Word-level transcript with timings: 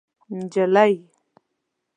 نجلۍ 0.37 0.91